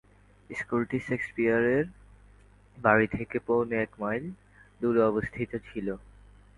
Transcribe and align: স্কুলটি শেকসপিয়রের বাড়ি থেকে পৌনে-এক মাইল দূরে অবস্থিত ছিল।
স্কুলটি 0.49 0.97
শেকসপিয়রের 0.99 1.85
বাড়ি 2.77 3.07
থেকে 3.07 3.37
পৌনে-এক 3.47 3.91
মাইল 3.99 4.25
দূরে 4.81 5.01
অবস্থিত 5.03 5.51
ছিল। 5.67 5.87